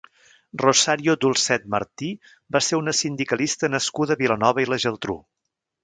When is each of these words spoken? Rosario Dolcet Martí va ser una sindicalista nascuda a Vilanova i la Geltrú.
Rosario 0.61 1.15
Dolcet 1.25 1.67
Martí 1.75 2.09
va 2.57 2.63
ser 2.69 2.81
una 2.83 2.97
sindicalista 3.03 3.71
nascuda 3.77 4.19
a 4.19 4.23
Vilanova 4.27 4.65
i 4.65 4.71
la 4.73 4.85
Geltrú. 4.87 5.25